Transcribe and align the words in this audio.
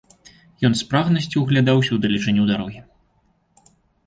Ён 0.69 0.73
з 0.79 0.87
прагнасцю 0.93 1.37
ўглядаўся 1.43 1.91
ў 1.93 1.97
далечыню 2.07 2.43
дарогі. 2.49 2.83